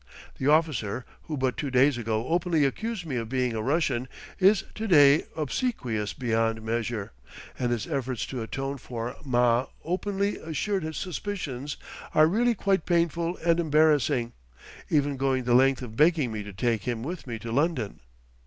[0.39, 4.07] The officer, who but two days ago openly accused me of being a Russian,
[4.39, 7.11] is to day obsequious beyond measure,
[7.59, 11.77] and his efforts to atone for Ma openly assured suspicions
[12.15, 14.33] are really quite painful and embarrassing;
[14.89, 17.99] even going the length of begging me to take him with me to London.